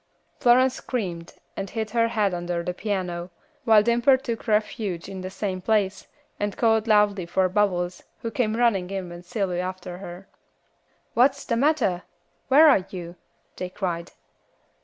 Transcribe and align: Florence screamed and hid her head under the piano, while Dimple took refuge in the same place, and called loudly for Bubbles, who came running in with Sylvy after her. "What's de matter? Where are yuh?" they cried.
Florence 0.39 0.73
screamed 0.73 1.35
and 1.55 1.69
hid 1.69 1.91
her 1.91 2.07
head 2.07 2.33
under 2.33 2.63
the 2.63 2.73
piano, 2.73 3.29
while 3.65 3.83
Dimple 3.83 4.17
took 4.17 4.47
refuge 4.47 5.07
in 5.07 5.21
the 5.21 5.29
same 5.29 5.61
place, 5.61 6.07
and 6.39 6.57
called 6.57 6.87
loudly 6.87 7.27
for 7.27 7.47
Bubbles, 7.47 8.01
who 8.23 8.31
came 8.31 8.57
running 8.57 8.89
in 8.89 9.09
with 9.09 9.27
Sylvy 9.27 9.59
after 9.59 9.99
her. 9.99 10.27
"What's 11.13 11.45
de 11.45 11.55
matter? 11.55 12.01
Where 12.47 12.67
are 12.67 12.83
yuh?" 12.89 13.13
they 13.57 13.69
cried. 13.69 14.13